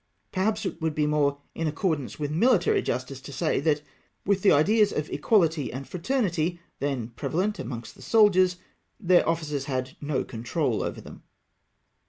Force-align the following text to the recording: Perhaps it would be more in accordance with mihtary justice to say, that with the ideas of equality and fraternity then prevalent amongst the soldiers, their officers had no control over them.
Perhaps 0.31 0.65
it 0.65 0.81
would 0.81 0.95
be 0.95 1.05
more 1.05 1.37
in 1.53 1.67
accordance 1.67 2.17
with 2.17 2.31
mihtary 2.31 2.83
justice 2.83 3.21
to 3.21 3.31
say, 3.31 3.59
that 3.59 3.83
with 4.25 4.41
the 4.41 4.51
ideas 4.51 4.91
of 4.91 5.07
equality 5.11 5.71
and 5.71 5.87
fraternity 5.87 6.59
then 6.79 7.09
prevalent 7.09 7.59
amongst 7.59 7.93
the 7.93 8.01
soldiers, 8.01 8.55
their 8.99 9.29
officers 9.29 9.65
had 9.65 9.95
no 10.01 10.23
control 10.23 10.81
over 10.81 10.99
them. 10.99 11.21